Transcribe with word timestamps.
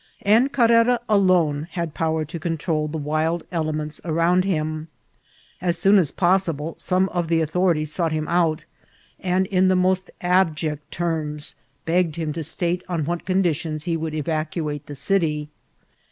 And 0.23 0.51
Carrera 0.51 0.99
alone 1.07 1.67
had 1.73 1.93
power 1.93 2.25
to 2.25 2.39
control 2.39 2.87
the 2.87 2.97
wild 2.97 3.43
ele* 3.51 3.65
tnents 3.71 4.01
around 4.03 4.45
him. 4.45 4.87
As 5.61 5.77
soon 5.77 5.99
as 5.99 6.09
possible 6.09 6.73
some 6.79 7.07
of 7.09 7.27
the 7.27 7.39
authorities 7.39 7.93
sought 7.93 8.11
him 8.11 8.27
out, 8.27 8.65
and 9.19 9.45
in 9.45 9.67
the 9.67 9.75
most 9.75 10.09
abject 10.19 10.89
terms 10.89 11.53
CAPTVKB 11.53 11.53
OP 11.53 11.53
aVATIMALA. 11.53 12.03
hmgtd 12.03 12.15
him 12.15 12.33
to 12.33 12.39
fltote 12.39 12.81
on 12.89 13.05
what 13.05 13.25
conditions 13.27 13.83
he 13.83 13.95
would 13.95 14.13
evBO« 14.13 14.47
■ate 14.55 14.85
the 14.87 14.95
city. 14.95 15.49